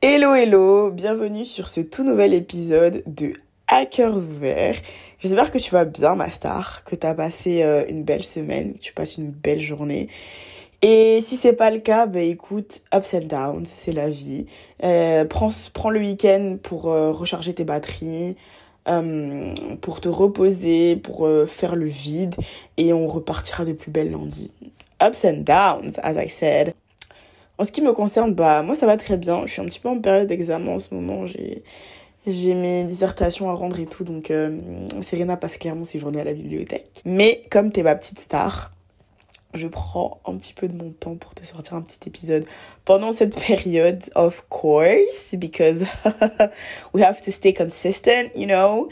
[0.00, 3.32] Hello hello, bienvenue sur ce tout nouvel épisode de
[3.66, 4.76] Hackers ouverts.
[5.18, 8.74] J'espère que tu vas bien ma star, que tu as passé euh, une belle semaine,
[8.74, 10.08] que tu passes une belle journée.
[10.82, 14.46] Et si c'est pas le cas, bah écoute, ups and downs, c'est la vie.
[14.84, 18.36] Euh, prends, le week-end pour euh, recharger tes batteries,
[19.80, 22.36] pour te reposer, pour faire le vide,
[22.76, 24.52] et on repartira de plus belle lundi.
[25.02, 26.72] Ups and downs, as I said.
[27.58, 29.44] En ce qui me concerne, bah moi ça va très bien.
[29.46, 31.26] Je suis un petit peu en période d'examen en ce moment.
[31.26, 31.62] J'ai
[32.26, 34.58] j'ai mes dissertations à rendre et tout, donc euh,
[35.02, 37.02] Serena passe clairement ses journées à la bibliothèque.
[37.04, 38.72] Mais comme t'es ma petite star,
[39.54, 42.44] je prends un petit peu de mon temps pour te sortir un petit épisode
[42.84, 45.84] pendant cette période, of course, because
[46.92, 48.88] we have to stay consistent, you know.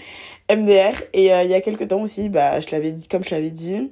[0.48, 1.02] MDR.
[1.12, 3.51] Et euh, il y a quelques temps aussi, bah, je l'avais dit, comme je l'avais
[3.51, 3.91] dit,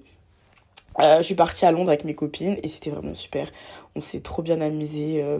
[1.00, 3.50] euh, je suis partie à Londres avec mes copines et c'était vraiment super.
[3.96, 5.22] On s'est trop bien amusé.
[5.22, 5.38] euh,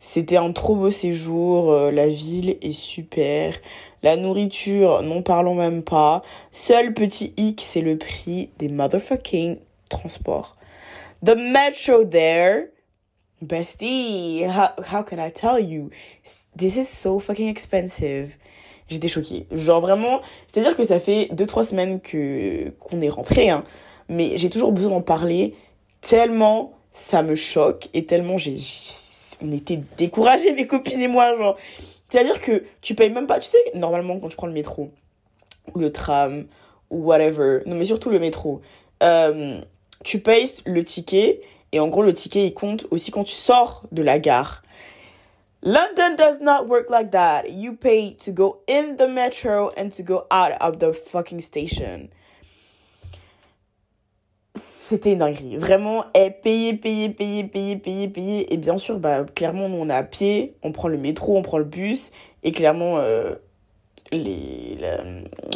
[0.00, 1.72] c'était un trop beau séjour.
[1.72, 3.54] euh, la ville est super.
[4.02, 6.22] La nourriture, n'en parlons même pas.
[6.52, 9.58] Seul petit hic, c'est le prix des motherfucking
[9.90, 10.56] transports.
[11.22, 12.68] The metro there,
[13.42, 15.90] bestie, how, can I tell you?
[16.56, 18.30] This is so fucking expensive.
[18.88, 19.46] J'étais choquée.
[19.52, 23.64] Genre vraiment, c'est-à-dire que ça fait 2-3 semaines que qu'on est rentré, hein.
[24.08, 25.54] Mais j'ai toujours besoin d'en parler
[26.00, 28.56] tellement ça me choque et tellement j'ai
[29.42, 31.56] on était découragés mes copines et moi genre.
[32.08, 34.52] C'est à dire que tu payes même pas tu sais normalement quand tu prends le
[34.52, 34.90] métro
[35.74, 36.46] ou le tram
[36.90, 38.60] ou whatever non mais surtout le métro
[39.02, 39.60] euh,
[40.04, 41.40] tu payes le ticket
[41.72, 44.62] et en gros le ticket il compte aussi quand tu sors de la gare.
[45.62, 47.50] London does not work like that.
[47.50, 52.08] You pay to go in the metro and to go out of the fucking station
[54.56, 55.56] c'était une dinguerie.
[55.56, 58.52] Vraiment, payé, payé, payé, payé, payé, payé.
[58.52, 61.42] Et bien sûr, bah, clairement, nous, on est à pied, on prend le métro, on
[61.42, 62.10] prend le bus.
[62.42, 63.34] Et clairement, euh,
[64.12, 64.78] les,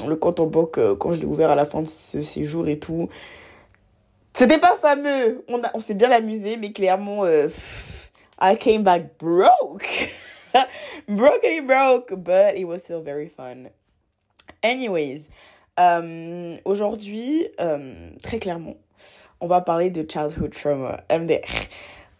[0.06, 2.69] le compte en banque, euh, quand je l'ai ouvert à la fin de ce séjour
[2.69, 3.08] et tout,
[4.33, 5.45] c'était pas fameux.
[5.48, 10.11] On, on s'est bien amusé, mais clairement, euh, pff, I came back broke.
[11.08, 13.70] Brokely broke, but it was still very fun.
[14.63, 15.23] Anyways,
[15.80, 17.48] euh, aujourd'hui,
[18.23, 18.77] très clairement,
[19.40, 21.40] on va parler de childhood trauma, MDR.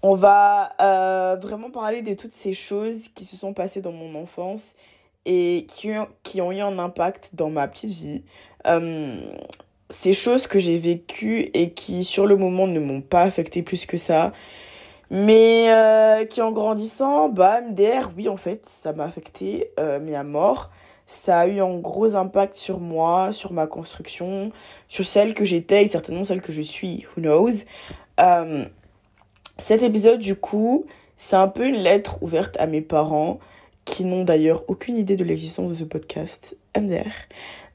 [0.03, 4.15] On va euh, vraiment parler de toutes ces choses qui se sont passées dans mon
[4.15, 4.75] enfance
[5.25, 8.23] et qui ont, qui ont eu un impact dans ma petite vie.
[8.67, 9.19] Euh,
[9.91, 13.87] ces choses que j'ai vécues et qui, sur le moment, ne m'ont pas affecté plus
[13.87, 14.33] que ça.
[15.11, 20.15] Mais euh, qui, en grandissant, bah, MDR, oui, en fait, ça m'a affecté, euh, mais
[20.15, 20.71] à mort.
[21.07, 24.53] Ça a eu un gros impact sur moi, sur ma construction,
[24.89, 27.65] sur celle que j'étais et certainement celle que je suis, who knows.
[28.21, 28.65] Euh,
[29.59, 33.39] cet épisode, du coup, c'est un peu une lettre ouverte à mes parents,
[33.85, 37.13] qui n'ont d'ailleurs aucune idée de l'existence de ce podcast, MDR.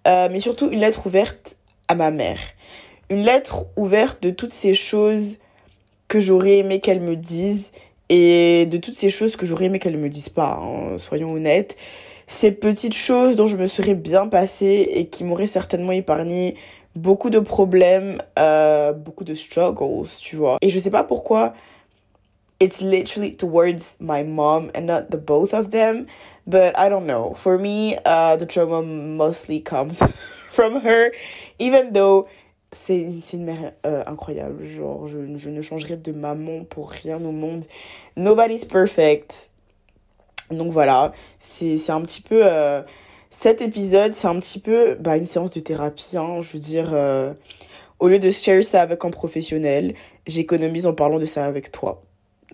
[0.08, 1.56] Euh, mais surtout une lettre ouverte
[1.88, 2.40] à ma mère.
[3.10, 5.38] Une lettre ouverte de toutes ces choses
[6.08, 7.72] que j'aurais aimé qu'elle me dise
[8.10, 11.32] et de toutes ces choses que j'aurais aimé qu'elle ne me dise pas, hein, soyons
[11.32, 11.78] honnêtes
[12.30, 16.56] ces petites choses dont je me serais bien passée et qui m'auraient certainement épargné
[16.96, 20.58] beaucoup de problèmes, euh, beaucoup de struggles, tu vois.
[20.62, 21.54] Et je sais pas pourquoi,
[22.62, 26.06] it's literally towards my mom and not the both of them,
[26.46, 27.34] but I don't know.
[27.34, 30.04] For me, uh, the trauma mostly comes
[30.52, 31.12] from her,
[31.58, 32.28] even though
[32.72, 34.64] c'est une mère euh, incroyable.
[34.68, 37.66] Genre, je, je ne changerai de maman pour rien au monde.
[38.16, 39.49] Nobody's perfect.
[40.52, 42.42] Donc voilà, c'est un petit peu...
[42.44, 42.82] euh,
[43.30, 46.18] cet épisode, c'est un petit peu bah, une séance de thérapie.
[46.18, 47.34] Hein, je veux dire, euh,
[48.00, 49.94] au lieu de share ça avec un professionnel,
[50.28, 52.02] j'économise en parlant de ça avec toi.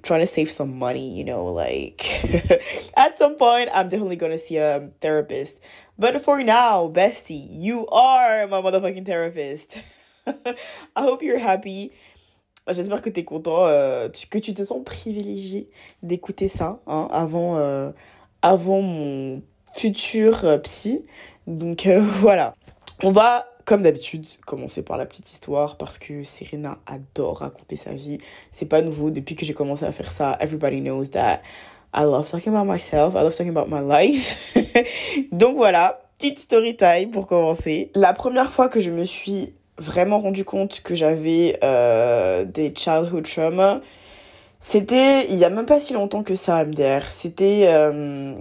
[0.04, 2.06] Trying to save some money, you know, like...
[2.96, 5.58] At some point, I'm definitely gonna see a therapist.
[5.98, 9.78] But for now, bestie, you are my motherfucking therapist.
[10.28, 11.94] I hope you're happy.
[12.68, 15.70] J'espère que tu es content, euh, que tu te sens privilégié
[16.02, 17.92] d'écouter ça hein, avant, euh,
[18.42, 19.44] avant mon
[19.76, 21.06] futur euh, psy.
[21.46, 22.56] Donc euh, voilà.
[23.04, 27.92] On va, comme d'habitude, commencer par la petite histoire parce que Serena adore raconter sa
[27.92, 28.18] vie.
[28.52, 29.12] C'est pas nouveau.
[29.12, 31.42] Depuis que j'ai commencé à faire ça, everybody knows that
[31.94, 33.14] I love talking about myself.
[33.14, 34.38] I love talking about my life.
[35.32, 37.92] Donc voilà, petite story time pour commencer.
[37.94, 43.26] La première fois que je me suis vraiment rendu compte que j'avais euh, des childhood
[43.26, 43.82] trauma,
[44.60, 47.10] c'était il y a même pas si longtemps que ça, MDR.
[47.10, 48.34] C'était euh,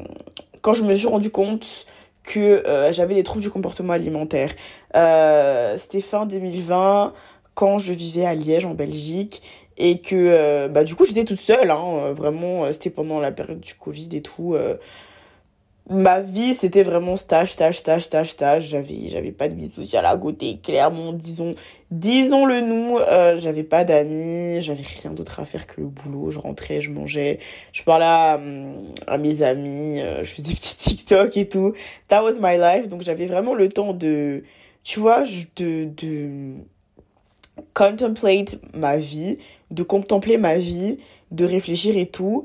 [0.63, 1.87] quand je me suis rendu compte
[2.23, 4.51] que euh, j'avais des troubles du comportement alimentaire.
[4.97, 7.13] Euh, c'était fin 2020
[7.55, 9.43] quand je vivais à Liège en Belgique
[9.77, 13.75] Et que, bah, du coup, j'étais toute seule, hein, vraiment, c'était pendant la période du
[13.75, 14.57] Covid et tout
[15.91, 18.69] ma vie c'était vraiment stage stage stage stage stage.
[18.69, 21.55] J'avais j'avais pas de vie sociale à côté clairement disons
[21.91, 26.31] disons le nous euh, j'avais pas d'amis j'avais rien d'autre à faire que le boulot.
[26.31, 27.39] Je rentrais je mangeais.
[27.73, 28.41] Je parlais à,
[29.07, 31.75] à mes amis euh, je faisais des petits TikTok et tout.
[32.09, 32.89] That was my life.
[32.89, 34.45] Donc j'avais vraiment le temps de
[34.85, 35.25] tu vois
[35.57, 36.55] de de
[37.75, 39.39] contemplate ma vie
[39.71, 40.99] de contempler ma vie
[41.31, 42.45] de réfléchir et tout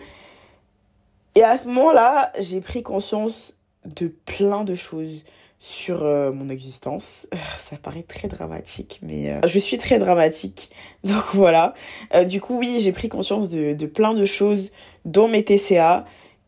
[1.39, 3.53] et à ce moment-là, j'ai pris conscience
[3.85, 5.23] de plein de choses
[5.57, 7.27] sur euh, mon existence.
[7.57, 10.69] Ça paraît très dramatique, mais euh, je suis très dramatique.
[11.05, 11.75] Donc voilà.
[12.13, 14.69] Euh, du coup, oui, j'ai pris conscience de, de, plein de choses,
[15.05, 16.03] dont mes TCA,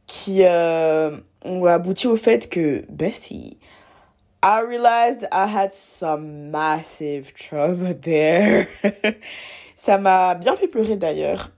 [0.08, 3.58] qui ont abouti au fait que, Bessie,
[4.44, 8.68] I realized I had some massive trauma there.
[9.78, 11.52] Ça m'a bien fait pleurer d'ailleurs.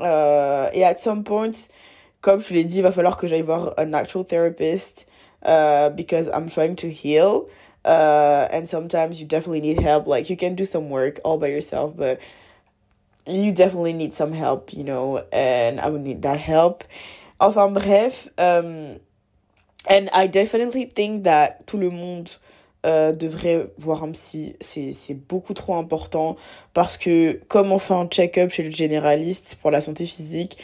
[0.00, 1.52] et at some point,
[2.22, 5.06] comme je l'ai dit, il va falloir que j'aille voir un actual therapist
[5.44, 7.48] uh, because I'm trying to heal.
[7.84, 10.06] Uh, and sometimes you definitely need help.
[10.06, 12.20] Like you can do some work all by yourself, but
[13.26, 16.84] you definitely need some help, you know, and I would need that help.
[17.40, 19.00] Enfin bref, um,
[19.88, 22.30] and I definitely think that tout le monde
[22.86, 24.54] euh, devrait voir un psy.
[24.60, 26.36] C'est beaucoup trop important
[26.72, 30.56] parce que comme on fait un check-up chez le généraliste pour la santé physique,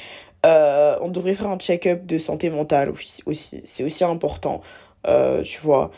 [0.47, 3.23] euh, on devrait faire un check-up de santé mentale aussi.
[3.65, 4.61] C'est aussi important,
[5.07, 5.91] euh, tu vois.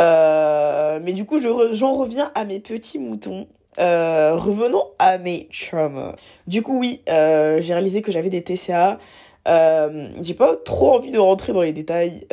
[0.00, 3.48] Euh, mais du coup, j'en reviens à mes petits moutons.
[3.78, 6.16] revenons à mes traumas.
[6.46, 8.98] Du coup, oui, j'ai réalisé que j'avais des TCA.
[9.46, 12.26] j'ai pas trop envie de rentrer dans les détails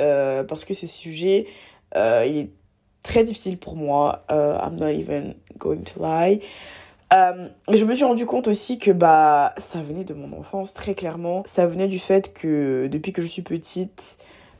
[0.47, 1.47] parce que ce sujet,
[1.95, 2.49] il est
[3.03, 4.25] très difficile pour moi.
[4.29, 6.41] I'm not even going to lie.
[7.13, 10.95] Euh, je me suis rendu compte aussi que bah ça venait de mon enfance très
[10.95, 11.43] clairement.
[11.45, 14.17] Ça venait du fait que depuis que je suis petite,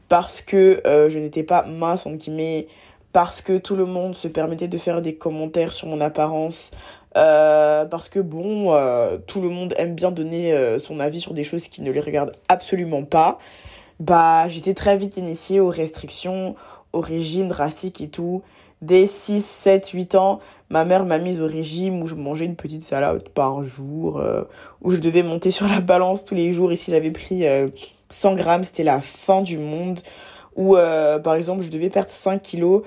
[0.08, 2.68] parce que euh, je n'étais pas mince entre guillemets,
[3.12, 6.70] parce que tout le monde se permettait de faire des commentaires sur mon apparence,
[7.18, 8.72] euh, parce que bon,
[9.28, 12.36] tout le monde aime bien donner son avis sur des choses qui ne les regardent
[12.50, 13.40] absolument pas.
[14.00, 16.56] Bah j'étais très vite initiée aux restrictions,
[16.92, 18.44] au régime drastique et tout.
[18.84, 22.58] Dès 6, 7, 8 ans, ma mère m'a mise au régime où je mangeais une
[22.58, 24.44] petite salade par jour, euh,
[24.82, 26.70] où je devais monter sur la balance tous les jours.
[26.74, 27.46] Et si j'avais pris
[28.10, 30.02] 100 euh, grammes, c'était la fin du monde.
[30.58, 32.84] Ou euh, par exemple, je devais perdre 5 kilos.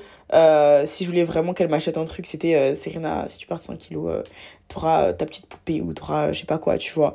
[0.84, 4.22] si je voulais vraiment qu'elle m'achète un truc, c'était Serena, si tu perds 5 kilos,
[4.69, 7.14] tu auras ta petite poupée ou auras je sais pas quoi, tu vois.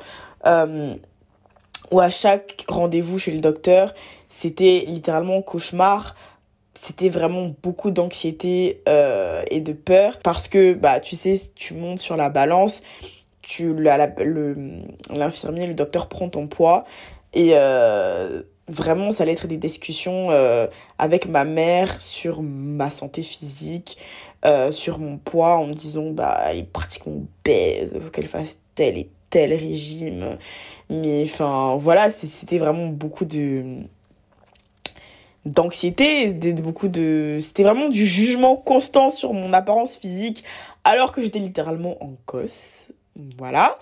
[1.92, 3.94] ou à chaque rendez-vous chez le docteur,
[4.28, 6.16] c'était littéralement cauchemar
[6.74, 12.00] c'était vraiment beaucoup d'anxiété euh, et de peur parce que bah tu sais tu montes
[12.00, 12.82] sur la balance
[13.42, 16.86] tu l'infirmier le docteur prend ton poids
[17.34, 23.22] et euh, vraiment ça allait être des discussions euh, avec ma mère sur ma santé
[23.22, 23.98] physique
[24.72, 28.98] sur mon poids en me disant bah elle est pratiquement obèse faut qu'elle fasse tel
[28.98, 30.38] et tel régime.
[30.90, 33.84] Mais enfin voilà c'était vraiment beaucoup de
[35.46, 40.44] d'anxiété, beaucoup de c'était vraiment du jugement constant sur mon apparence physique
[40.84, 42.92] alors que j'étais littéralement en cosse.
[43.38, 43.78] Voilà.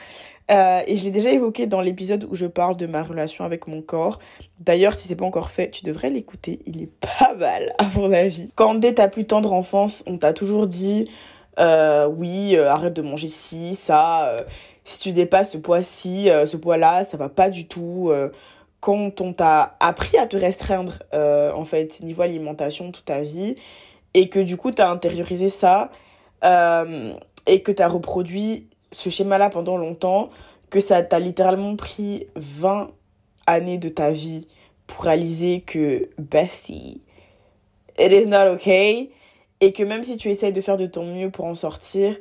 [0.52, 3.68] Euh, et je l'ai déjà évoqué dans l'épisode où je parle de ma relation avec
[3.68, 4.20] mon corps.
[4.60, 6.60] D'ailleurs, si c'est pas encore fait, tu devrais l'écouter.
[6.66, 8.52] Il est pas mal, à mon avis.
[8.56, 11.12] Quand dès ta plus tendre enfance, on t'a toujours dit,
[11.60, 14.38] euh, oui, euh, arrête de manger ci, ça.
[14.86, 18.12] si tu dépasses ce poids-ci, ce poids-là, ça va pas du tout
[18.80, 23.56] quand on t'a appris à te restreindre euh, en fait niveau alimentation toute ta vie
[24.14, 25.92] et que du coup tu as intériorisé ça
[26.44, 27.14] euh,
[27.46, 30.30] et que tu as reproduit ce schéma là pendant longtemps
[30.70, 32.92] que ça t'a littéralement pris 20
[33.48, 34.48] années de ta vie
[34.88, 37.02] pour réaliser que Bessie
[38.00, 39.12] it is not okay
[39.62, 42.16] et que même si tu essayes de faire de ton mieux pour en sortir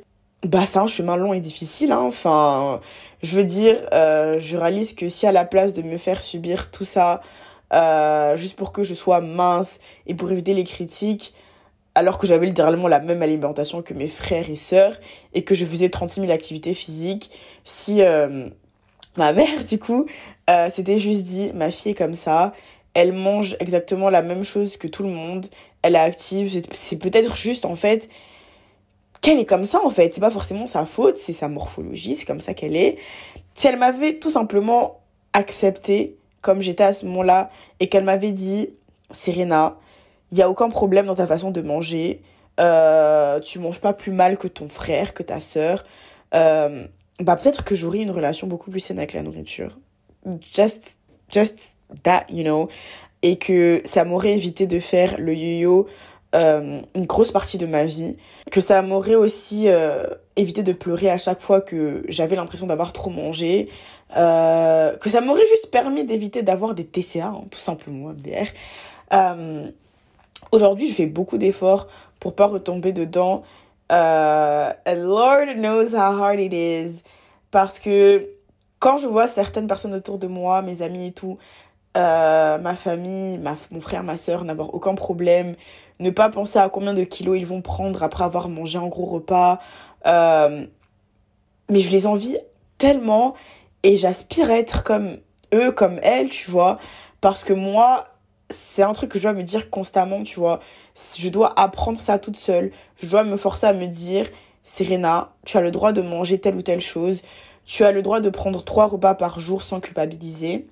[0.47, 2.01] bah c'est un chemin long et difficile hein.
[2.01, 2.79] enfin
[3.23, 6.71] je veux dire euh, je réalise que si à la place de me faire subir
[6.71, 7.21] tout ça
[7.73, 11.33] euh, juste pour que je sois mince et pour éviter les critiques
[11.93, 14.97] alors que j'avais littéralement la même alimentation que mes frères et sœurs
[15.33, 17.31] et que je faisais 36 000 activités physiques
[17.65, 18.47] si euh,
[19.17, 20.05] ma mère du coup
[20.71, 22.53] s'était juste dit ma fille est comme ça
[22.95, 25.45] elle mange exactement la même chose que tout le monde
[25.83, 28.09] elle est active c'est peut-être juste en fait
[29.21, 30.13] qu'elle est comme ça en fait.
[30.13, 32.97] C'est pas forcément sa faute, c'est sa morphologie, c'est comme ça qu'elle est.
[33.53, 34.99] Si elle m'avait tout simplement
[35.33, 37.49] accepté comme j'étais à ce moment-là
[37.79, 38.69] et qu'elle m'avait dit
[39.11, 39.77] Serena,
[40.31, 42.21] il y a aucun problème dans ta façon de manger.
[42.59, 45.85] Euh, tu manges pas plus mal que ton frère, que ta sœur.
[46.33, 46.85] Euh,
[47.19, 49.77] bah peut-être que j'aurais une relation beaucoup plus saine avec la nourriture.
[50.53, 50.97] Just,
[51.31, 52.69] just that, you know.
[53.21, 55.87] Et que ça m'aurait évité de faire le yo-yo
[56.35, 58.17] euh, une grosse partie de ma vie.
[58.51, 62.93] Que ça m'aurait aussi euh, évité de pleurer à chaque fois que j'avais l'impression d'avoir
[62.93, 63.69] trop mangé.
[64.17, 68.47] Euh, que ça m'aurait juste permis d'éviter d'avoir des TCA, hein, tout simplement, MDR.
[69.13, 69.69] Euh,
[70.51, 71.87] Aujourd'hui, je fais beaucoup d'efforts
[72.19, 73.43] pour pas retomber dedans.
[73.91, 77.03] And Lord knows how hard it is.
[77.51, 78.29] Parce que
[78.79, 81.37] quand je vois certaines personnes autour de moi, mes amis et tout,
[81.93, 83.39] ma famille,
[83.69, 85.55] mon frère, ma soeur, n'avoir aucun problème,
[85.99, 89.05] ne pas penser à combien de kilos ils vont prendre après avoir mangé un gros
[89.05, 89.59] repas.
[90.05, 90.65] Euh,
[91.69, 92.37] mais je les envie
[92.77, 93.35] tellement
[93.83, 95.17] et j'aspire à être comme
[95.53, 96.79] eux, comme elles, tu vois.
[97.21, 98.07] Parce que moi,
[98.49, 100.59] c'est un truc que je dois me dire constamment, tu vois.
[101.17, 102.71] Je dois apprendre ça toute seule.
[102.97, 104.27] Je dois me forcer à me dire,
[104.63, 107.21] Serena, tu as le droit de manger telle ou telle chose.
[107.65, 110.67] Tu as le droit de prendre trois repas par jour sans culpabiliser.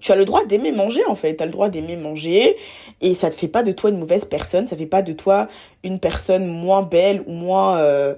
[0.00, 2.56] Tu as le droit d'aimer manger en fait, tu as le droit d'aimer manger
[3.00, 5.48] et ça te fait pas de toi une mauvaise personne, ça fait pas de toi
[5.82, 8.14] une personne moins belle ou moins euh,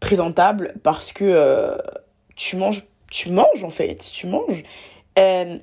[0.00, 1.76] présentable parce que euh,
[2.36, 4.62] tu manges tu manges en fait, tu manges.
[5.18, 5.60] And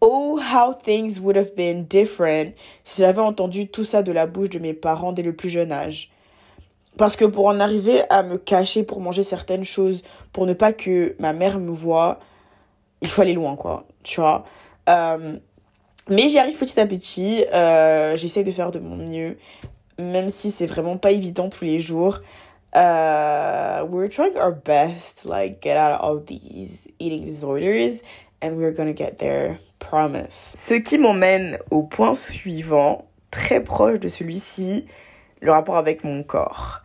[0.00, 2.52] Oh, how things would have been different
[2.84, 5.72] si j'avais entendu tout ça de la bouche de mes parents dès le plus jeune
[5.72, 6.12] âge.
[6.96, 10.72] Parce que pour en arriver à me cacher pour manger certaines choses, pour ne pas
[10.72, 12.20] que ma mère me voie,
[13.00, 13.84] il faut aller loin, quoi.
[14.02, 14.44] Tu vois.
[14.88, 15.36] Euh,
[16.08, 17.44] mais j'y arrive petit à petit.
[17.52, 19.38] Euh, J'essaie de faire de mon mieux,
[19.98, 22.20] même si c'est vraiment pas évident tous les jours.
[22.74, 28.02] Uh, we're trying our best to like get out of these eating disorders
[28.42, 29.58] and we're gonna get there.
[29.78, 30.52] Promise.
[30.54, 34.86] Ce qui m'emmène au point suivant, très proche de celui-ci,
[35.40, 36.82] le rapport avec mon corps.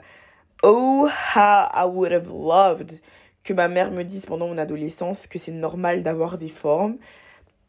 [0.64, 3.00] Oh, how I would have loved
[3.48, 6.98] que ma mère me dise pendant mon adolescence que c'est normal d'avoir des formes,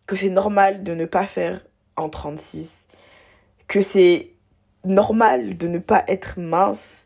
[0.07, 2.79] que c'est normal de ne pas faire en 36,
[3.69, 4.33] que c'est
[4.83, 7.05] normal de ne pas être mince,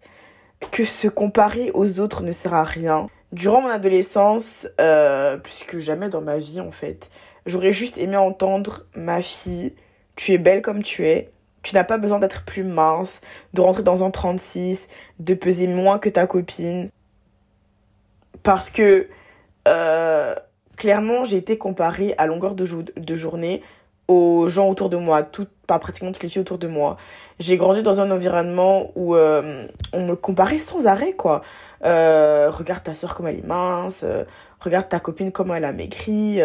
[0.71, 5.79] que se comparer aux autres ne sert à rien, durant mon adolescence, euh, plus que
[5.79, 7.11] jamais dans ma vie en fait,
[7.45, 9.75] j'aurais juste aimé entendre ma fille,
[10.15, 13.21] tu es belle comme tu es, tu n'as pas besoin d'être plus mince,
[13.53, 14.87] de rentrer dans un 36,
[15.19, 16.89] de peser moins que ta copine.
[18.41, 19.07] Parce que
[19.67, 20.35] euh,
[20.75, 23.61] clairement, j'ai été comparée à longueur de, journée
[24.09, 26.97] aux gens autour de moi, tout, pas pratiquement toutes les filles autour de moi.
[27.39, 31.41] J'ai grandi dans un environnement où euh, on me comparait sans arrêt, quoi.
[31.85, 34.03] Euh, regarde ta soeur comme elle est mince,
[34.59, 36.39] regarde ta copine comment elle a maigri,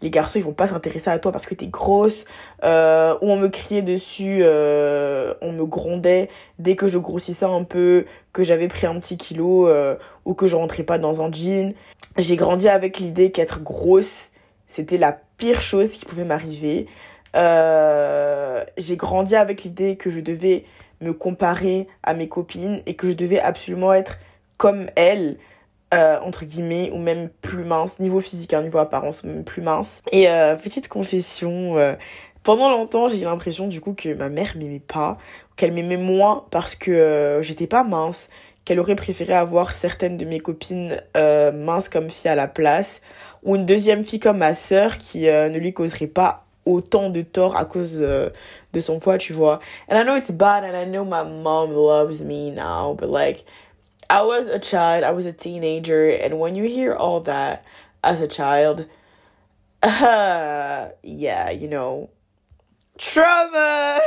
[0.00, 2.24] les garçons ils vont pas s'intéresser à toi parce que t'es grosse,
[2.62, 6.28] ou on me criait dessus, on me grondait
[6.60, 9.68] dès que je grossissais un peu, que j'avais pris un petit kilo,
[10.26, 11.72] ou que je rentrais pas dans un jean.
[12.18, 14.28] J'ai grandi avec l'idée qu'être grosse,
[14.66, 16.86] c'était la pire chose qui pouvait m'arriver.
[17.34, 20.64] j'ai grandi avec l'idée que je devais
[21.00, 24.18] me comparer à mes copines et que je devais absolument être
[24.56, 25.36] comme elle,
[25.94, 29.62] euh, entre guillemets, ou même plus mince, niveau physique, hein, niveau apparence, ou même plus
[29.62, 30.02] mince.
[30.12, 31.94] Et euh, petite confession, euh,
[32.42, 35.18] pendant longtemps, j'ai eu l'impression du coup que ma mère m'aimait pas,
[35.56, 38.28] qu'elle m'aimait moins parce que j'étais pas mince,
[38.66, 43.00] qu'elle aurait préféré avoir certaines de mes copines minces comme fille à la place,
[43.42, 47.56] ou une deuxième fille comme ma sœur qui ne lui causerait pas autant de tort
[47.56, 49.60] à cause de son poids, tu vois.
[49.88, 53.46] And I know it's bad and I know my mom loves me now, but like
[54.10, 57.64] I was a child, I was a teenager, and when you hear all that
[58.02, 58.86] as a child,
[59.82, 62.10] yeah, you know,
[62.98, 64.00] trauma!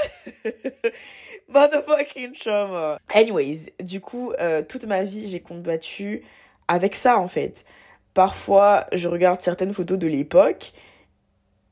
[1.50, 3.00] Motherfucking trauma!
[3.14, 6.24] Anyways, du coup, euh, toute ma vie, j'ai combattu
[6.68, 7.66] avec ça en fait.
[8.14, 10.74] Parfois, je regarde certaines photos de l'époque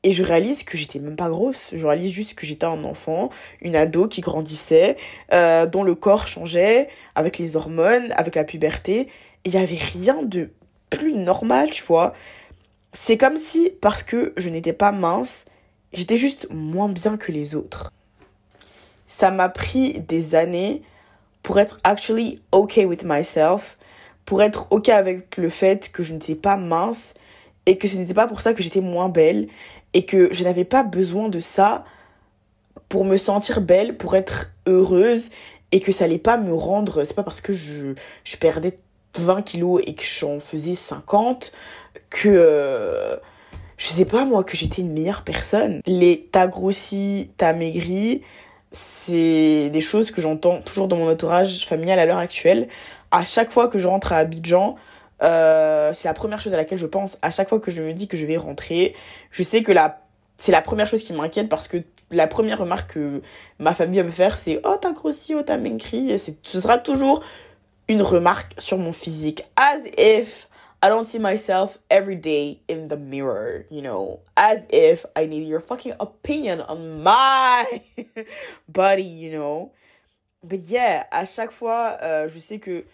[0.02, 1.68] et je réalise que j'étais même pas grosse.
[1.72, 3.30] Je réalise juste que j'étais un enfant,
[3.60, 4.96] une ado qui grandissait,
[5.32, 9.08] euh, dont le corps changeait avec les hormones, avec la puberté.
[9.44, 10.50] Il n'y avait rien de
[10.90, 12.14] plus normal, tu vois.
[12.92, 15.44] C'est comme si, parce que je n'étais pas mince,
[15.92, 17.92] j'étais juste moins bien que les autres.
[19.18, 20.82] Ça m'a pris des années
[21.42, 23.76] pour être actually okay with myself,
[24.24, 27.14] pour être ok avec le fait que je n'étais pas mince
[27.66, 29.48] et que ce n'était pas pour ça que j'étais moins belle
[29.92, 31.84] et que je n'avais pas besoin de ça
[32.88, 35.30] pour me sentir belle, pour être heureuse
[35.72, 38.78] et que ça allait pas me rendre, c'est pas parce que je, je perdais
[39.18, 41.50] 20 kilos et que j'en faisais 50
[42.08, 43.16] que euh,
[43.78, 45.80] je sais pas moi que j'étais une meilleure personne.
[45.86, 48.22] Les t'as grossi, t'as maigri,
[48.72, 52.68] c'est des choses que j'entends toujours dans mon entourage familial à l'heure actuelle
[53.10, 54.76] à chaque fois que je rentre à Abidjan,
[55.22, 57.92] euh, c'est la première chose à laquelle je pense à chaque fois que je me
[57.92, 58.94] dis que je vais rentrer.
[59.30, 60.00] Je sais que la,
[60.36, 61.78] c'est la première chose qui m'inquiète parce que
[62.10, 63.22] la première remarque que
[63.58, 66.18] ma famille va me faire, c'est Oh, t'as grossi, oh, t'as maigri.
[66.18, 67.22] Ce sera toujours
[67.88, 69.44] une remarque sur mon physique.
[69.56, 70.48] As if
[70.80, 75.48] I don't see myself every day in the mirror, you know, as if I need
[75.48, 77.82] your fucking opinion on my
[78.68, 79.72] body, you know.
[80.44, 82.84] But yeah, à chaque fois, euh, je sais que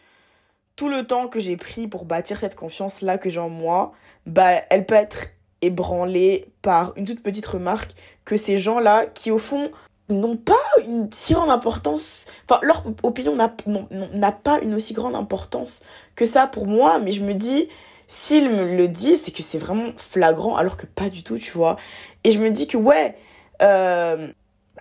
[0.76, 3.92] tout le temps que j'ai pris pour bâtir cette confiance-là que j'ai en moi,
[4.24, 5.26] bah, elle peut être
[5.60, 7.92] ébranlée par une toute petite remarque
[8.24, 9.70] que ces gens-là, qui au fond
[10.08, 10.54] n'ont pas
[10.86, 15.80] une si grande importance, enfin leur opinion n'a pas une aussi grande importance
[16.14, 17.68] que ça pour moi, mais je me dis,
[18.08, 21.52] s'ils me le disent, c'est que c'est vraiment flagrant, alors que pas du tout, tu
[21.52, 21.76] vois.
[22.22, 23.16] Et je me dis que ouais,
[23.62, 24.28] euh,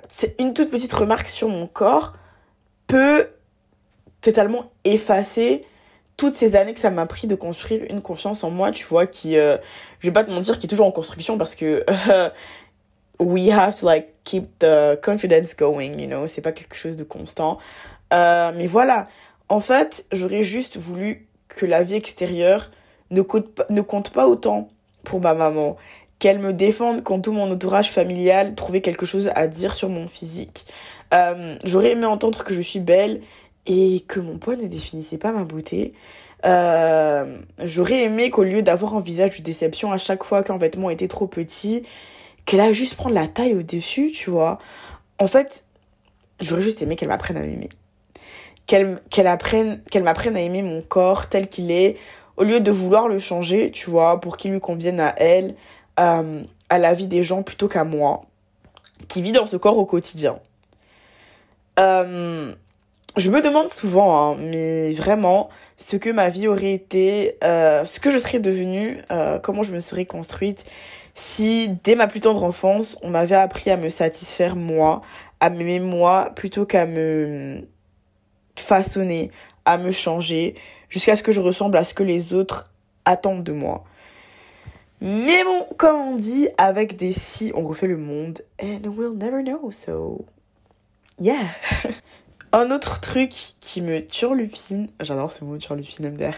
[0.09, 2.13] c'est une toute petite remarque sur mon corps
[2.87, 3.29] peut
[4.21, 5.65] totalement effacer
[6.17, 9.07] toutes ces années que ça m'a pris de construire une confiance en moi, tu vois,
[9.07, 9.57] qui, euh,
[9.99, 11.85] je vais pas te mentir, qui est toujours en construction parce que
[13.19, 17.03] we have to like keep the confidence going, you know, c'est pas quelque chose de
[17.03, 17.57] constant.
[18.13, 19.07] Euh, mais voilà,
[19.49, 22.71] en fait, j'aurais juste voulu que la vie extérieure
[23.11, 24.69] ne compte, pas, autant
[25.03, 25.77] pour ma maman,
[26.19, 30.07] qu'elle me défende quand tout mon entourage familial trouvait quelque chose à dire sur mon
[30.07, 30.65] physique.
[31.63, 33.21] j'aurais aimé entendre que je suis belle
[33.65, 35.93] et que mon poids ne définissait pas ma beauté.
[36.45, 40.89] Euh, j'aurais aimé qu'au lieu d'avoir un visage de déception à chaque fois qu'un vêtement
[40.89, 41.83] était trop petit,
[42.45, 44.59] qu'elle a juste prendre la taille au-dessus, tu vois.
[45.19, 45.63] En fait,
[46.41, 47.69] j'aurais juste aimé qu'elle m'apprenne à m'aimer.
[48.65, 51.97] Qu'elle qu'elle apprenne qu'elle m'apprenne à aimer mon corps tel qu'il est
[52.37, 55.55] au lieu de vouloir le changer, tu vois, pour qu'il lui convienne à elle,
[55.99, 58.23] euh, à la vie des gens plutôt qu'à moi,
[59.07, 60.39] qui vit dans ce corps au quotidien.
[61.79, 62.53] Euh,
[63.17, 67.99] je me demande souvent, hein, mais vraiment, ce que ma vie aurait été, euh, ce
[67.99, 68.99] que je serais devenue,
[69.43, 70.65] comment je me serais construite
[71.15, 75.01] si dès ma plus tendre enfance, on m'avait appris à me satisfaire moi,
[75.39, 77.67] à m'aimer moi, plutôt qu'à me
[78.55, 79.31] façonner,
[79.65, 80.55] à me changer,
[80.89, 82.71] jusqu'à ce que je ressemble à ce que les autres
[83.05, 83.83] attendent de moi.
[85.01, 88.41] Mais bon, comme on dit, avec des si, on refait le monde.
[88.61, 90.25] And we'll never know, so...
[91.19, 91.49] Yeah
[92.53, 96.35] Un autre truc qui me turlupine, j'adore ce mot turlupine MDR,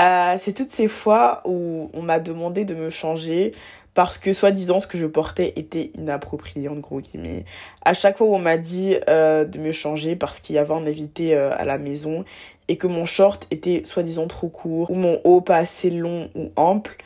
[0.00, 3.52] euh, c'est toutes ces fois où on m'a demandé de me changer
[3.96, 7.44] parce que soi-disant ce que je portais était inapproprié en gros guillemets.
[7.82, 10.74] À chaque fois où on m'a dit euh, de me changer parce qu'il y avait
[10.74, 12.24] un invité euh, à la maison
[12.68, 16.50] et que mon short était soi-disant trop court ou mon haut pas assez long ou
[16.54, 16.96] ample.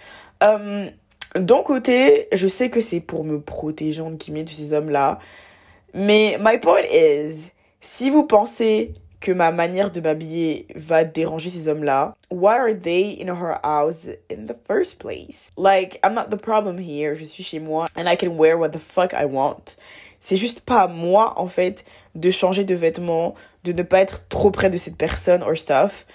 [1.37, 5.21] D'un côté, je sais que c'est pour me protéger en guillemets de ces hommes-là.
[5.95, 7.37] Mais my point is,
[7.81, 13.19] si vous pensez que ma manière de m'habiller va déranger ces hommes-là, why are they
[13.21, 15.51] in her house in the first place?
[15.57, 17.15] Like, I'm not the problem here.
[17.15, 19.77] Je suis chez moi and I can wear what the fuck I want.
[20.21, 24.51] C'est juste pas moi, en fait, de changer de vêtements, de ne pas être trop
[24.51, 26.07] près de cette personne or stuff.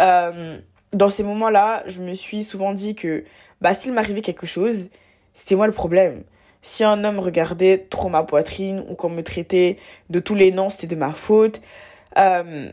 [0.00, 0.58] Euh,
[0.92, 3.24] dans ces moments-là, je me suis souvent dit que,
[3.60, 4.88] bah, s'il m'arrivait quelque chose,
[5.34, 6.24] c'était moi le problème.
[6.62, 9.76] Si un homme regardait trop ma poitrine ou qu'on me traitait
[10.08, 11.60] de tous les noms, c'était de ma faute.
[12.18, 12.70] Euh,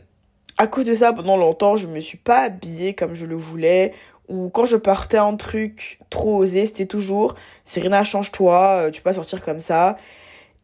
[0.58, 3.94] à cause de ça, pendant longtemps, je me suis pas habillée comme je le voulais.
[4.28, 9.10] Ou quand je partais un truc trop osé, c'était toujours Serena, change-toi, euh, tu peux
[9.10, 9.96] pas sortir comme ça.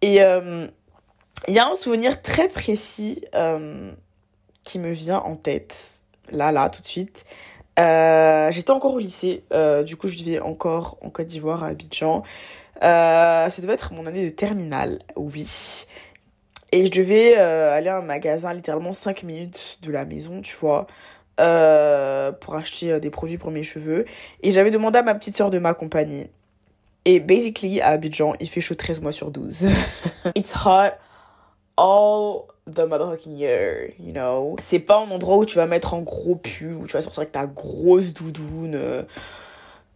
[0.01, 0.67] Et euh,
[1.49, 3.25] il y a un souvenir très précis
[4.65, 5.77] qui me vient en tête,
[6.31, 7.25] là, là, tout de suite.
[7.77, 9.45] J'étais encore au lycée,
[9.85, 12.25] du coup je vivais encore en Côte d'Ivoire, à Abidjan.
[12.83, 15.87] Euh, ça devait être mon année de terminale, oui.
[16.73, 20.55] Et je devais euh, aller à un magasin littéralement 5 minutes de la maison, tu
[20.57, 20.87] vois,
[21.41, 24.05] euh, pour acheter des produits pour mes cheveux.
[24.43, 26.31] Et j'avais demandé à ma petite soeur de m'accompagner.
[27.05, 29.69] Et basically, à Abidjan, il fait chaud 13 mois sur 12.
[30.35, 30.93] It's hot
[31.79, 34.57] all the motherfucking year, you know.
[34.61, 37.21] C'est pas un endroit où tu vas mettre un gros pull, où tu vas sortir
[37.21, 39.07] avec ta grosse doudoune.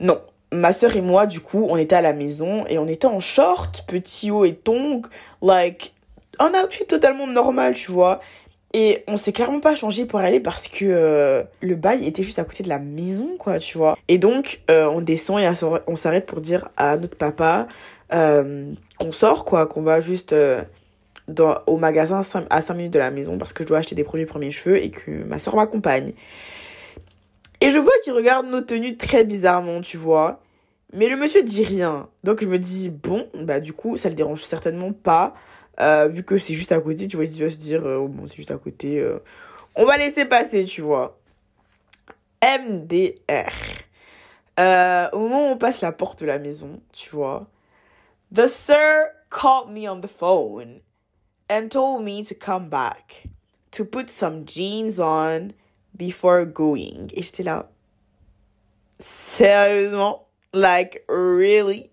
[0.01, 0.21] Non,
[0.53, 3.21] ma soeur et moi, du coup, on était à la maison et on était en
[3.21, 5.03] short, petit haut et tongs,
[5.43, 5.95] like,
[6.43, 8.21] un outfit totalement normal, tu vois.
[8.75, 12.39] Et on s'est clairement pas changé pour aller parce que euh, le bail était juste
[12.39, 13.99] à côté de la maison, quoi, tu vois.
[14.09, 15.51] Et donc, euh, on descend et
[15.87, 17.69] on s'arrête pour dire à notre papa
[18.15, 20.35] euh, qu'on sort, quoi, qu'on va juste
[21.67, 24.27] au magasin à 5 minutes de la maison parce que je dois acheter des produits
[24.39, 26.13] mes cheveux et que ma soeur m'accompagne.
[27.61, 30.41] Et je vois qu'il regarde nos tenues très bizarrement, tu vois.
[30.95, 32.09] Mais le monsieur dit rien.
[32.25, 35.35] Donc je me dis, bon, bah du coup, ça le dérange certainement pas.
[35.81, 38.29] Euh, vu que c'est juste à côté, tu vois, il va se dire, euh, bon,
[38.29, 38.99] c'est juste à côté.
[39.01, 39.19] Euh,
[39.75, 41.19] on va laisser passer, tu vois.
[42.43, 43.53] MDR.
[45.13, 47.47] Au moment où on passe la porte de la maison, tu vois,
[48.33, 50.81] the sir called me on the phone
[51.49, 53.29] and told me to come back
[53.73, 55.53] to put some jeans on
[55.97, 57.09] before going.
[57.13, 57.71] Et j'étais là,
[58.99, 61.91] sérieusement, like really?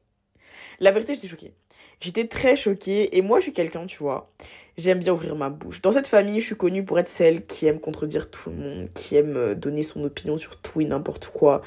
[0.80, 1.54] La vérité, j'étais choquée.
[2.02, 4.32] J'étais très choquée et moi, je suis quelqu'un, tu vois.
[4.78, 5.82] J'aime bien ouvrir ma bouche.
[5.82, 8.90] Dans cette famille, je suis connue pour être celle qui aime contredire tout le monde,
[8.94, 11.62] qui aime euh, donner son opinion sur tout et n'importe quoi,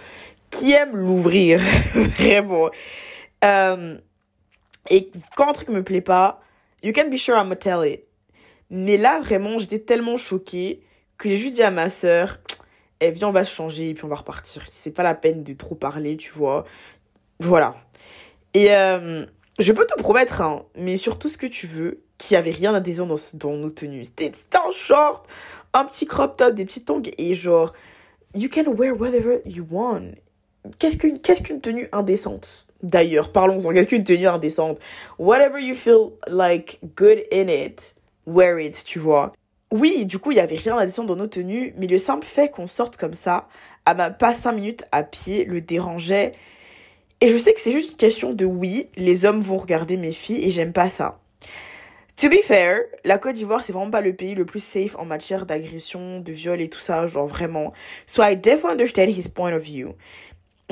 [0.50, 1.60] qui aime l'ouvrir,
[1.94, 2.70] vraiment.
[3.44, 3.98] Euh,
[4.88, 6.40] et quand un truc me plaît pas,
[6.82, 8.04] you can be sure I'm gonna tell it.
[8.70, 10.82] Mais là, vraiment, j'étais tellement choquée
[11.18, 12.38] que j'ai juste dit à ma sœur,
[13.00, 14.64] eh, viens, on va se changer et puis on va repartir.
[14.72, 16.64] C'est pas la peine de trop parler, tu vois.
[17.40, 17.76] Voilà.
[18.54, 19.26] Et euh,
[19.58, 22.52] je peux te promettre, hein, mais sur tout ce que tu veux, qu'il n'y avait
[22.52, 24.04] rien d'adhésion dans, dans nos tenues.
[24.04, 25.26] C'était un short,
[25.72, 27.72] un petit crop top, des petits tongs et genre,
[28.34, 30.12] you can wear whatever you want.
[30.78, 30.96] Qu'est-ce
[31.42, 32.66] qu'une tenue indécente?
[32.82, 33.72] D'ailleurs, parlons-en.
[33.72, 34.78] Qu'est-ce qu'une tenue indécente?
[35.18, 37.94] Whatever you feel like good in it,
[38.26, 39.32] wear it, tu vois.
[39.70, 42.50] Oui, du coup, il y avait rien d'indécent dans nos tenues, mais le simple fait
[42.50, 43.48] qu'on sorte comme ça,
[43.86, 46.32] à ma pas 5 minutes à pied, le dérangeait.
[47.22, 50.10] Et je sais que c'est juste une question de oui, les hommes vont regarder mes
[50.10, 51.20] filles et j'aime pas ça.
[52.16, 55.04] To be fair, la Côte d'Ivoire, c'est vraiment pas le pays le plus safe en
[55.04, 57.72] matière d'agression, de viol et tout ça, genre vraiment.
[58.08, 59.94] So I definitely understand his point of view.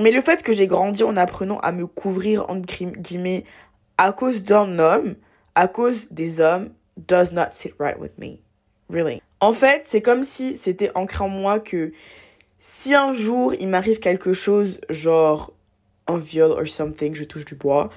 [0.01, 3.45] Mais le fait que j'ai grandi en apprenant à me couvrir, entre guillemets,
[3.97, 5.15] à cause d'un homme,
[5.55, 8.41] à cause des hommes, does not sit right with me.
[8.93, 9.23] Really.
[9.39, 11.93] En fait, c'est comme si c'était ancré en moi que
[12.59, 15.53] si un jour il m'arrive quelque chose, genre
[16.16, 17.90] viol or something, je touche du bois,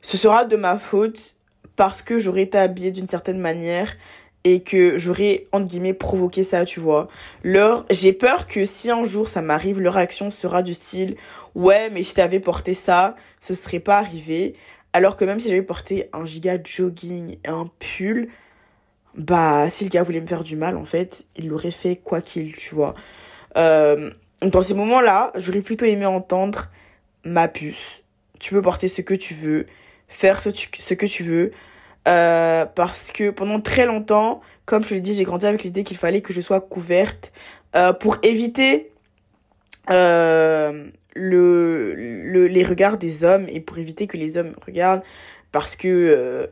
[0.00, 1.34] ce sera de ma faute
[1.76, 3.96] parce que j'aurais été habillée d'une certaine manière
[4.44, 7.08] et que j'aurais entre guillemets provoqué ça, tu vois.
[7.44, 11.16] Leur j'ai peur que si un jour ça m'arrive, leur action sera du style
[11.54, 14.56] ouais, mais si t'avais porté ça, ce serait pas arrivé.
[14.92, 18.28] Alors que même si j'avais porté un giga jogging et un pull,
[19.14, 22.20] bah si le gars voulait me faire du mal en fait, il l'aurait fait quoi
[22.20, 22.94] qu'il, tu vois.
[23.56, 24.10] Euh,
[24.40, 26.70] dans ces moments-là, j'aurais plutôt aimé entendre
[27.24, 28.02] ma puce.
[28.40, 29.66] Tu peux porter ce que tu veux,
[30.08, 30.50] faire ce,
[30.94, 31.52] que tu veux.
[32.08, 35.96] Euh, parce que pendant très longtemps, comme je le dis, j'ai grandi avec l'idée qu'il
[35.96, 37.32] fallait que je sois couverte
[37.76, 38.90] euh, pour éviter
[39.90, 45.02] euh, le, le, les regards des hommes et pour éviter que les hommes regardent
[45.52, 46.50] parce que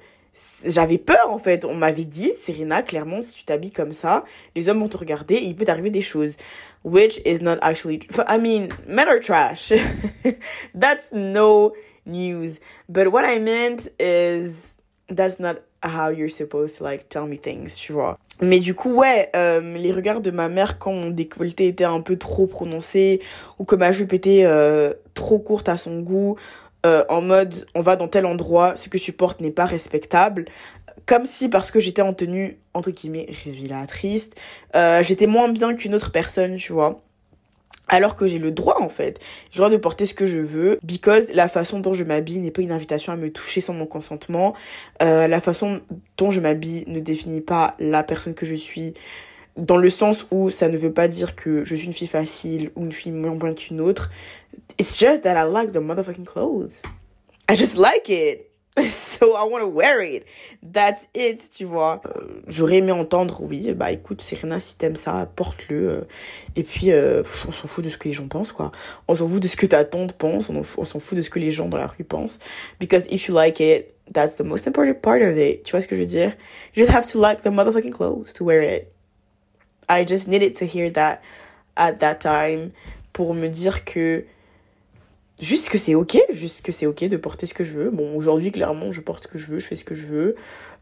[0.64, 1.64] j'avais peur en fait.
[1.64, 5.34] On m'avait dit, Serena, clairement, si tu t'habilles comme ça, les hommes vont te regarder
[5.34, 6.34] et il peut t'arriver des choses.
[6.82, 8.02] Which is not actually.
[8.26, 9.70] I mean, men are trash.
[10.74, 11.74] That's no
[12.06, 12.58] news.
[12.88, 14.76] But what I meant is
[15.08, 18.18] that's not how you're supposed to like tell me things, tu vois.
[18.40, 22.00] Mais du coup, ouais, euh, les regards de ma mère quand mon décolleté était un
[22.00, 23.20] peu trop prononcé
[23.58, 26.36] ou que ma jupe était euh, trop courte à son goût,
[26.86, 30.46] euh, en mode on va dans tel endroit, ce que tu portes n'est pas respectable.
[31.06, 34.30] Comme si parce que j'étais en tenue entre guillemets révélatrice,
[34.74, 37.02] euh, j'étais moins bien qu'une autre personne, tu vois.
[37.88, 39.18] Alors que j'ai le droit en fait,
[39.50, 42.38] j'ai le droit de porter ce que je veux, because la façon dont je m'habille
[42.38, 44.54] n'est pas une invitation à me toucher sans mon consentement.
[45.02, 45.80] Euh, la façon
[46.16, 48.94] dont je m'habille ne définit pas la personne que je suis
[49.56, 52.70] dans le sens où ça ne veut pas dire que je suis une fille facile
[52.76, 54.10] ou une fille moins bonne qu'une autre.
[54.78, 56.80] It's just that I like the motherfucking clothes.
[57.48, 58.49] I just like it.
[59.20, 60.24] So I want to wear it.
[60.62, 62.00] That's it, tu vois.
[62.06, 65.88] Euh, J'aurais aimé entendre, oui, bah écoute, Serena, si t'aimes ça, porte-le.
[65.88, 66.00] Euh,
[66.56, 68.72] et puis, euh, on s'en fout de ce que les gens pensent, quoi.
[69.08, 70.48] On s'en fout de ce que ta tante pense.
[70.48, 72.38] On, on s'en fout de ce que les gens dans la rue pensent.
[72.78, 75.62] Because if you like it, that's the most important part of it.
[75.64, 76.32] Tu vois ce que je veux dire?
[76.74, 78.92] You just have to like the motherfucking clothes to wear it.
[79.88, 81.20] I just needed to hear that
[81.76, 82.72] at that time
[83.12, 84.24] pour me dire que
[85.40, 87.90] juste que c'est ok, juste que c'est ok de porter ce que je veux.
[87.90, 90.36] Bon, aujourd'hui, clairement, je porte ce que je veux, je fais ce que je veux.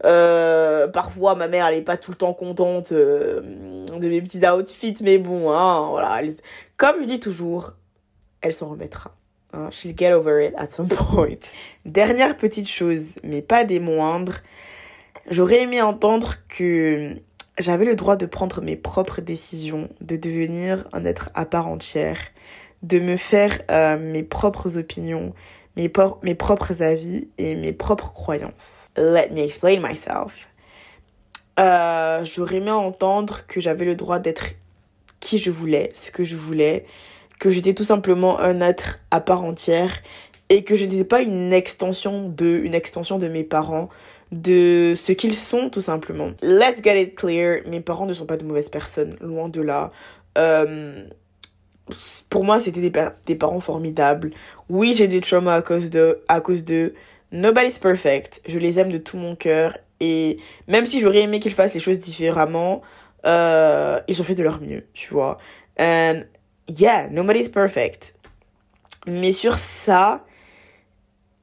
[0.04, 3.40] Euh, parfois, ma mère, elle est pas tout le temps contente euh,
[3.86, 6.20] de mes petits outfits, mais bon, hein, voilà.
[6.76, 7.72] comme je dis toujours,
[8.40, 9.14] elle s'en remettra.
[9.52, 11.38] Hein, she'll get over it at some point.
[11.84, 14.40] Dernière petite chose, mais pas des moindres.
[15.30, 17.16] J'aurais aimé entendre que
[17.58, 22.18] j'avais le droit de prendre mes propres décisions, de devenir un être à part entière,
[22.82, 25.34] de me faire euh, mes propres opinions,
[25.76, 28.88] mes, propres avis et mes propres croyances.
[28.96, 30.48] Let me explain myself.
[31.58, 34.54] Euh, J'aurais aimé entendre que j'avais le droit d'être
[35.20, 36.84] qui je voulais, ce que je voulais,
[37.40, 40.02] que j'étais tout simplement un être à part entière
[40.48, 43.88] et que je n'étais pas une extension de, une extension de mes parents,
[44.32, 46.30] de ce qu'ils sont tout simplement.
[46.42, 49.92] Let's get it clear, mes parents ne sont pas de mauvaises personnes, loin de là.
[50.36, 51.06] Euh,
[52.28, 52.90] pour moi, c'était
[53.26, 54.30] des, parents formidables.
[54.68, 56.94] Oui, j'ai des traumas à cause de, à cause de,
[57.32, 58.40] nobody's perfect.
[58.46, 59.76] Je les aime de tout mon cœur.
[60.00, 62.82] Et même si j'aurais aimé qu'ils fassent les choses différemment,
[63.26, 65.38] euh, ils ont fait de leur mieux, tu vois.
[65.78, 66.22] And
[66.68, 68.14] yeah, nobody's perfect.
[69.06, 70.24] Mais sur ça,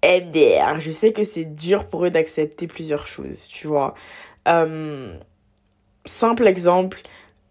[0.04, 3.96] MDR, je sais que c'est dur pour eux d'accepter plusieurs choses, tu vois.
[4.48, 5.18] Euh,
[6.06, 7.02] simple exemple,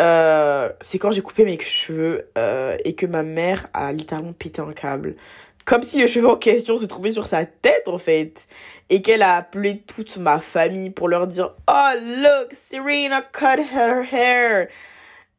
[0.03, 4.61] euh, c'est quand j'ai coupé mes cheveux euh, et que ma mère a littéralement pété
[4.61, 5.17] un câble.
[5.65, 8.47] Comme si le cheveu en question se trouvait sur sa tête en fait.
[8.91, 14.03] Et qu'elle a appelé toute ma famille pour leur dire Oh look, Serena cut her
[14.03, 14.69] hair.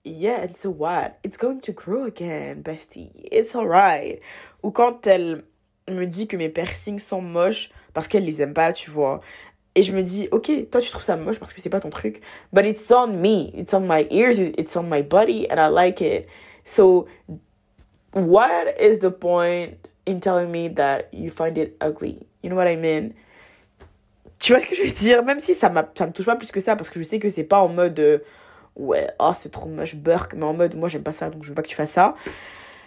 [0.03, 1.17] Yeah, and so what?
[1.23, 3.11] It's going to grow again, bestie.
[3.31, 4.19] It's alright.
[4.63, 5.43] Ou quand elle
[5.89, 9.21] me dit que mes piercings sont moches parce qu'elle les aime pas, tu vois.
[9.75, 11.89] Et je me dis, ok, toi tu trouves ça moche parce que c'est pas ton
[11.89, 12.21] truc.
[12.53, 13.51] But it's on me.
[13.53, 14.39] It's on my ears.
[14.39, 15.47] It's on my body.
[15.49, 16.27] And I like it.
[16.63, 17.07] So,
[18.13, 22.25] what is the point in telling me that you find it ugly?
[22.41, 23.13] You know what I mean?
[24.39, 25.23] Tu vois ce que je veux dire?
[25.23, 27.29] Même si ça, ça me touche pas plus que ça parce que je sais que
[27.29, 28.19] c'est pas en mode, euh,
[28.75, 31.49] ouais, oh c'est trop moche, burk, mais en mode, moi j'aime pas ça donc je
[31.49, 32.15] veux pas que tu fasses ça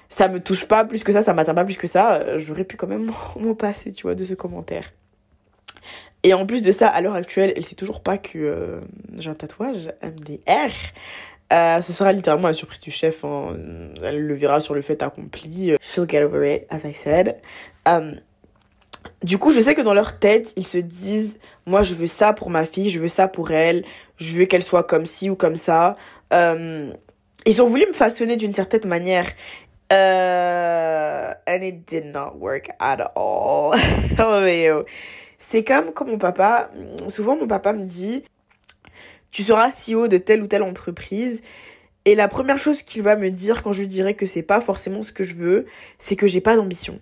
[0.08, 2.76] ça me touche pas plus que ça, ça m'atteint pas plus que ça, j'aurais pu
[2.76, 4.92] quand même m'en passer, tu vois, de ce commentaire.
[6.24, 8.80] Et en plus de ça, à l'heure actuelle, elle sait toujours pas que euh,
[9.16, 10.72] j'ai un tatouage MDR.
[11.52, 13.24] Euh, ce sera littéralement la surprise du chef.
[13.24, 13.56] Hein.
[14.02, 15.74] Elle le verra sur le fait accompli.
[15.80, 17.36] She'll get over it, as I said.
[17.86, 18.12] Euh,
[19.22, 22.32] du coup, je sais que dans leur tête, ils se disent Moi, je veux ça
[22.32, 23.84] pour ma fille, je veux ça pour elle,
[24.16, 25.96] je veux qu'elle soit comme ci ou comme ça.
[26.32, 29.26] ils ont voulu me façonner d'une certaine manière.
[29.90, 33.74] and it did not work at all.
[34.18, 34.84] oh,
[35.38, 36.70] c'est comme quand mon papa,
[37.08, 38.24] souvent mon papa me dit,
[39.30, 41.42] tu seras CEO de telle ou telle entreprise.
[42.04, 44.60] Et la première chose qu'il va me dire quand je lui dirai que c'est pas
[44.60, 45.66] forcément ce que je veux,
[45.98, 47.00] c'est que j'ai pas d'ambition.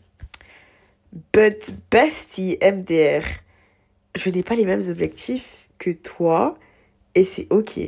[1.33, 3.25] But bestie MDR,
[4.15, 6.59] je n'ai pas les mêmes objectifs que toi
[7.15, 7.81] et c'est ok.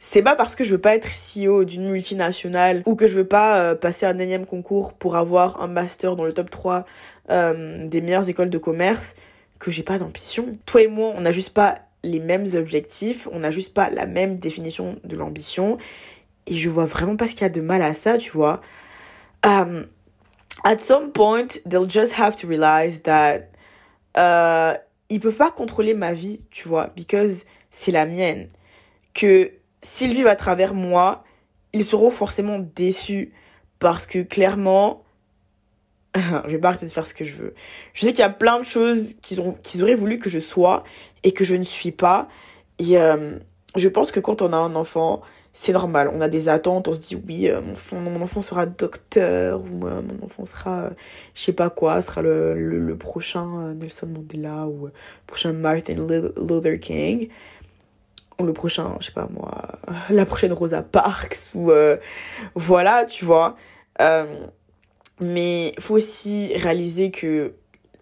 [0.00, 3.28] C'est pas parce que je veux pas être CEO d'une multinationale ou que je veux
[3.28, 6.84] pas euh, passer un énième concours pour avoir un master dans le top 3
[7.30, 9.14] euh, des meilleures écoles de commerce
[9.62, 10.58] que j'ai pas d'ambition.
[10.66, 14.06] Toi et moi, on n'a juste pas les mêmes objectifs, on n'a juste pas la
[14.06, 15.78] même définition de l'ambition.
[16.48, 18.60] Et je vois vraiment pas ce qu'il y a de mal à ça, tu vois.
[19.46, 19.86] Um,
[20.64, 23.50] at some point, they'll just have to realize that
[24.16, 28.48] uh, ils peuvent pas contrôler ma vie, tu vois, because c'est la mienne.
[29.14, 31.22] Que s'ils vivent à travers moi,
[31.72, 33.32] ils seront forcément déçus
[33.78, 35.01] parce que clairement,
[36.46, 37.54] je vais pas arrêter de faire ce que je veux.
[37.94, 40.40] Je sais qu'il y a plein de choses qu'ils ont qu'ils auraient voulu que je
[40.40, 40.84] sois
[41.22, 42.28] et que je ne suis pas.
[42.78, 43.38] Et euh,
[43.76, 45.22] je pense que quand on a un enfant,
[45.54, 46.10] c'est normal.
[46.12, 49.62] On a des attentes, on se dit oui, euh, mon, enfant, mon enfant sera docteur
[49.62, 50.90] ou euh, mon enfant sera
[51.34, 54.92] je sais pas quoi, sera le, le, prochain Nelson Mandela ou le
[55.26, 57.28] prochain Martin Luther King
[58.38, 59.78] ou le prochain, je sais pas moi,
[60.10, 61.70] la prochaine Rosa Parks ou
[62.54, 63.56] voilà, tu vois.
[65.22, 67.54] Mais faut aussi réaliser que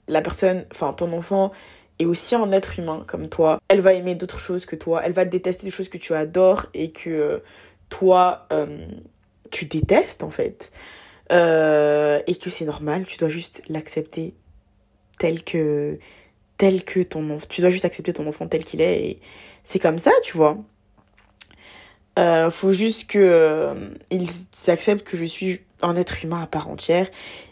[0.08, 1.52] la personne, enfin ton enfant,
[1.98, 3.60] est aussi un être humain comme toi.
[3.68, 5.02] Elle va aimer d'autres choses que toi.
[5.04, 7.38] Elle va détester des choses que tu adores et que euh,
[7.90, 8.86] toi, euh,
[9.50, 10.72] tu détestes en fait.
[11.30, 14.34] Euh, et que c'est normal, tu dois juste l'accepter
[15.18, 15.98] tel que
[16.56, 17.46] tel que ton enfant.
[17.50, 19.20] Tu dois juste accepter ton enfant tel qu'il est et
[19.62, 20.56] c'est comme ça, tu vois.
[22.50, 24.28] faut juste que ils
[24.68, 27.08] acceptent que je suis un être humain à part entière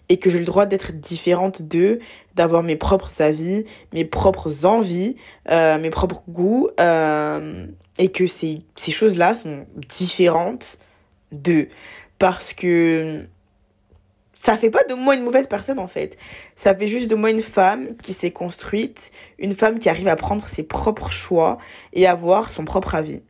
[0.09, 2.01] et que j'ai le droit d'être différente d'eux,
[2.35, 5.17] d'avoir mes propres avis, mes propres envies,
[5.51, 7.67] euh, mes propres goûts, euh,
[7.99, 10.79] et que ces, ces choses-là sont différentes
[11.33, 11.69] d'eux.
[12.19, 13.27] Parce que
[14.41, 16.17] ça fait pas de moi une mauvaise personne en fait.
[16.57, 20.17] Ça fait juste de moi une femme qui s'est construite, une femme qui arrive à
[20.17, 21.59] prendre ses propres choix
[21.93, 23.23] et avoir son propre avis.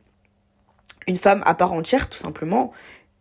[1.07, 2.71] Une femme à part entière tout simplement,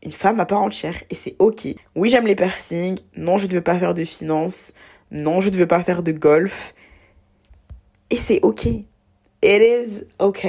[0.02, 1.68] une femme à part entière et c'est ok.
[1.94, 2.98] Oui, j'aime les piercings.
[3.16, 4.72] Non, je ne veux pas faire de finance.
[5.11, 6.74] Non, je ne veux pas faire de golf.
[8.11, 8.66] Et c'est ok.
[8.66, 8.87] It
[9.42, 10.46] is ok.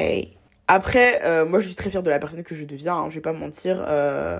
[0.68, 2.96] Après, euh, moi, je suis très fière de la personne que je deviens.
[2.96, 3.84] Hein, je vais pas mentir.
[3.88, 4.40] Euh,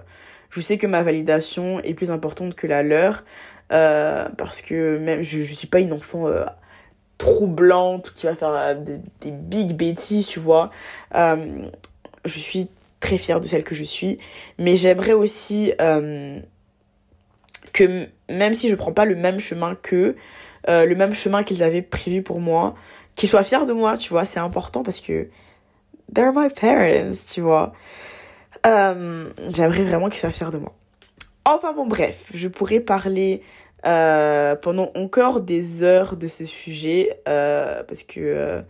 [0.50, 3.24] je sais que ma validation est plus importante que la leur.
[3.72, 6.28] Euh, parce que même, je, je suis pas une enfant
[7.18, 10.72] troublante qui va faire des, big bêtises, tu vois.
[11.14, 12.70] je suis
[13.00, 14.20] très fière de celle que je suis.
[14.58, 16.40] Mais j'aimerais aussi euh,
[17.74, 20.16] que même si je prends pas le même chemin qu'eux,
[20.68, 22.76] euh, le même chemin qu'ils avaient prévu pour moi,
[23.16, 25.30] qu'ils soient fiers de moi, tu vois, c'est important parce que
[26.14, 27.74] they're my parents, tu vois.
[28.66, 30.74] Euh, j'aimerais vraiment qu'ils soient fiers de moi.
[31.46, 33.42] Enfin bon, bref, je pourrais parler
[33.82, 38.64] pendant encore des heures de ce sujet parce que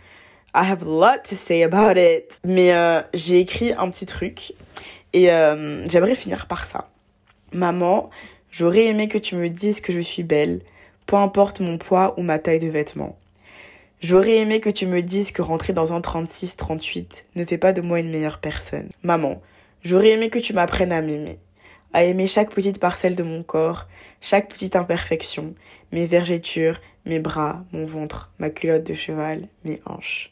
[0.53, 2.39] I have a lot to say about it.
[2.43, 2.71] Mais
[3.13, 4.53] j'ai écrit un petit truc
[5.13, 5.25] et
[5.87, 6.89] j'aimerais finir par ça.
[7.51, 8.09] Maman,
[8.51, 10.61] j'aurais aimé que tu me dises que je suis belle,
[11.05, 13.17] peu importe mon poids ou ma taille de vêtements.
[14.01, 17.81] J'aurais aimé que tu me dises que rentrer dans un 36-38 ne fait pas de
[17.81, 18.89] moi une meilleure personne.
[19.03, 19.41] Maman,
[19.83, 21.39] j'aurais aimé que tu m'apprennes à m'aimer
[21.93, 23.87] à aimer chaque petite parcelle de mon corps,
[24.21, 25.55] chaque petite imperfection,
[25.91, 30.31] mes vergetures, mes bras, mon ventre, ma culotte de cheval, mes hanches.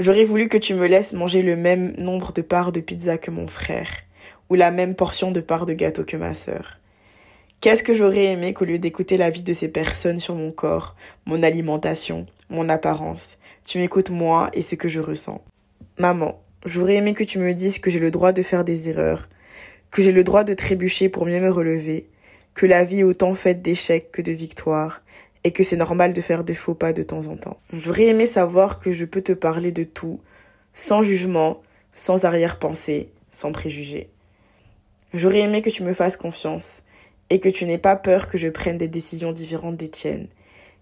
[0.00, 3.32] J'aurais voulu que tu me laisses manger le même nombre de parts de pizza que
[3.32, 3.88] mon frère,
[4.48, 6.78] ou la même portion de parts de gâteau que ma sœur.
[7.60, 10.94] Qu'est-ce que j'aurais aimé qu'au lieu d'écouter la vie de ces personnes sur mon corps,
[11.26, 15.42] mon alimentation, mon apparence, tu m'écoutes moi et ce que je ressens.
[15.98, 19.28] Maman, j'aurais aimé que tu me dises que j'ai le droit de faire des erreurs,
[19.90, 22.06] que j'ai le droit de trébucher pour mieux me relever,
[22.54, 25.02] que la vie est autant faite d'échecs que de victoires,
[25.44, 27.58] et que c'est normal de faire des faux pas de temps en temps.
[27.72, 30.20] J'aurais aimé savoir que je peux te parler de tout,
[30.74, 34.08] sans jugement, sans arrière-pensée, sans préjugés.
[35.14, 36.82] J'aurais aimé que tu me fasses confiance,
[37.30, 40.28] et que tu n'aies pas peur que je prenne des décisions différentes des tiennes.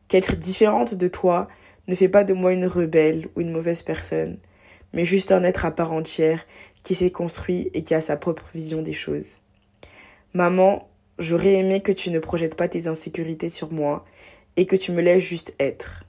[0.08, 1.48] Qu'être différente de toi
[1.88, 4.38] ne fait pas de moi une rebelle ou une mauvaise personne,
[4.92, 6.46] mais juste un être à part entière
[6.82, 9.26] qui s'est construit et qui a sa propre vision des choses.
[10.34, 10.88] Maman,
[11.18, 14.04] j'aurais aimé que tu ne projettes pas tes insécurités sur moi
[14.56, 16.04] et que tu me laisses juste être.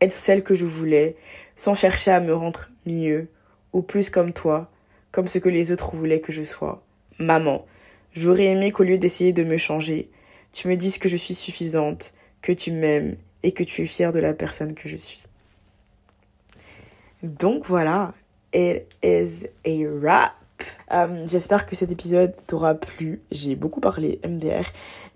[0.00, 1.16] Être celle que je voulais,
[1.56, 3.28] sans chercher à me rendre mieux
[3.72, 4.70] ou plus comme toi,
[5.10, 6.82] comme ce que les autres voulaient que je sois.
[7.18, 7.66] Maman,
[8.12, 10.10] j'aurais aimé qu'au lieu d'essayer de me changer,
[10.52, 14.12] tu me dises que je suis suffisante, que tu m'aimes et que tu es fière
[14.12, 15.24] de la personne que je suis.
[17.22, 18.14] Donc voilà,
[18.54, 20.34] it is a wrap.
[20.92, 23.20] Euh, j'espère que cet épisode t'aura plu.
[23.30, 24.64] J'ai beaucoup parlé MDR,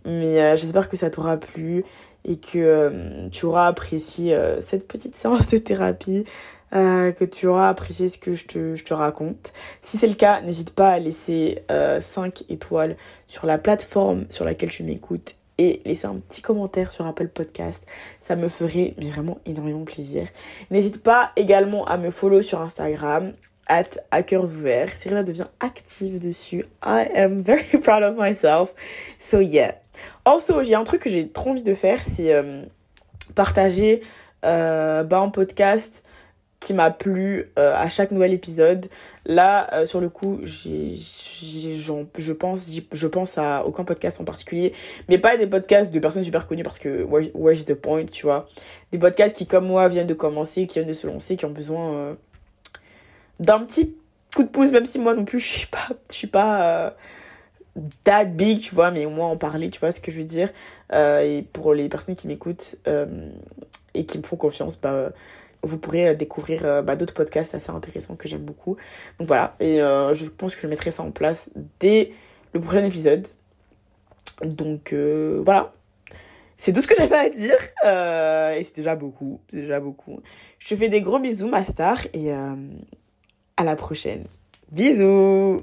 [0.05, 1.85] mais euh, j'espère que ça t'aura plu
[2.25, 6.25] et que euh, tu auras apprécié cette petite séance de thérapie,
[6.73, 9.53] que tu auras apprécié ce que je te, je te raconte.
[9.83, 14.71] Si c'est le cas, n'hésite pas à laisser 5 étoiles sur la plateforme sur laquelle
[14.71, 17.85] tu m'écoutes et laisser un petit commentaire sur Apple Podcast.
[18.21, 20.29] Ça me ferait vraiment énormément plaisir.
[20.71, 23.33] N'hésite pas également à me follow sur Instagram
[23.69, 24.97] at hackers ouverts.
[24.97, 26.65] Serena devient active dessus.
[26.83, 28.75] I am very proud of myself.
[29.19, 29.82] So yeah.
[30.25, 32.63] Also, j'ai un truc que j'ai trop envie de faire, c'est euh,
[33.35, 34.03] partager
[34.45, 36.03] euh, bah, un podcast
[36.61, 38.89] qui m'a plu euh, à chaque nouvel épisode.
[39.27, 44.73] Là, sur le coup, j'ai, je pense, je pense à aucun podcast en particulier,
[45.09, 48.49] mais pas des podcasts de personnes super connues parce que where's the point, tu vois.
[48.93, 51.51] Des podcasts qui, comme moi, viennent de commencer, qui viennent de se lancer, qui ont
[51.51, 52.17] besoin
[53.41, 53.97] d'un petit
[54.35, 56.95] coup de pouce, même si moi non plus, je suis pas, je suis pas
[58.05, 60.25] that big, tu vois, mais au moins en parler, tu vois ce que je veux
[60.25, 60.51] dire.
[60.93, 62.77] et pour les personnes qui m'écoutent
[63.95, 65.13] et qui me font confiance, bah
[65.63, 68.77] vous pourrez euh, découvrir euh, bah, d'autres podcasts assez intéressants que j'aime beaucoup.
[69.19, 72.13] Donc voilà, et euh, je pense que je mettrai ça en place dès
[72.53, 73.29] le prochain épisode.
[74.45, 75.73] Donc voilà,
[76.57, 77.59] c'est tout ce que j'avais à dire.
[78.59, 80.21] et c'est déjà beaucoup, c'est déjà beaucoup.
[80.59, 84.25] Je fais des gros bisous, ma star, et à la prochaine.
[84.73, 85.63] Bisous